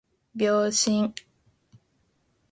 [0.33, 1.13] 秒針